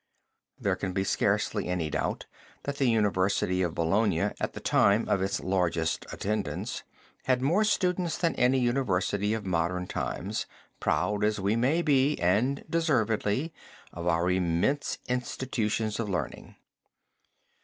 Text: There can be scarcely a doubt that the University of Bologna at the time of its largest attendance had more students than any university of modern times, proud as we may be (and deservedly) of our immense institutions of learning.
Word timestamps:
There 0.59 0.75
can 0.75 0.93
be 0.93 1.03
scarcely 1.03 1.69
a 1.69 1.89
doubt 1.91 2.25
that 2.63 2.77
the 2.77 2.89
University 2.89 3.61
of 3.61 3.75
Bologna 3.75 4.31
at 4.39 4.53
the 4.53 4.59
time 4.59 5.07
of 5.07 5.21
its 5.21 5.41
largest 5.41 6.07
attendance 6.11 6.81
had 7.25 7.39
more 7.39 7.63
students 7.63 8.17
than 8.17 8.33
any 8.33 8.57
university 8.59 9.35
of 9.35 9.45
modern 9.45 9.85
times, 9.85 10.47
proud 10.79 11.23
as 11.23 11.39
we 11.39 11.55
may 11.55 11.83
be 11.83 12.17
(and 12.17 12.65
deservedly) 12.67 13.53
of 13.93 14.07
our 14.07 14.31
immense 14.31 14.97
institutions 15.07 15.99
of 15.99 16.09
learning. 16.09 16.55